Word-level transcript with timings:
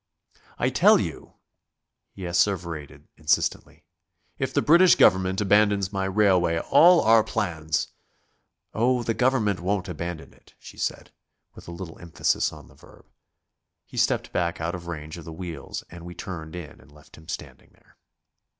"I 0.57 0.71
tell 0.71 0.99
you," 0.99 1.35
he 2.13 2.23
asseverated 2.25 3.07
insistently, 3.17 3.85
"if 4.39 4.51
the 4.51 4.63
British 4.63 4.95
Government 4.95 5.39
abandons 5.39 5.93
my 5.93 6.05
railway 6.05 6.57
all 6.57 7.01
our 7.01 7.23
plans..." 7.23 7.89
"Oh, 8.73 9.03
the 9.03 9.13
Government 9.13 9.59
won't 9.59 9.87
abandon 9.87 10.33
it," 10.33 10.55
she 10.57 10.79
said, 10.79 11.11
with 11.53 11.67
a 11.67 11.71
little 11.71 11.99
emphasis 11.99 12.51
on 12.51 12.67
the 12.67 12.73
verb. 12.73 13.05
He 13.85 13.97
stepped 13.97 14.31
back 14.33 14.59
out 14.59 14.73
of 14.73 14.87
range 14.87 15.19
of 15.19 15.25
the 15.25 15.31
wheels, 15.31 15.83
and 15.91 16.03
we 16.03 16.15
turned 16.15 16.55
in 16.55 16.81
and 16.81 16.91
left 16.91 17.15
him 17.15 17.27
standing 17.27 17.69
there. 17.73 17.97